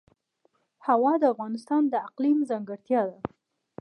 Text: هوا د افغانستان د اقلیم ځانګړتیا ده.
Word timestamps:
هوا 0.87 1.13
د 1.21 1.23
افغانستان 1.33 1.81
د 1.89 1.93
اقلیم 2.07 2.39
ځانګړتیا 2.49 3.01
ده. 3.11 3.19